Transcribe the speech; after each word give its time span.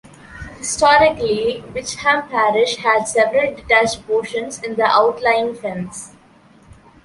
Historically, 0.57 1.61
Witcham 1.75 2.27
Parish 2.27 2.77
had 2.77 3.03
several 3.03 3.53
detached 3.53 4.03
portions 4.07 4.59
in 4.63 4.73
the 4.73 4.85
outlying 4.87 5.53
Fens. 5.53 6.15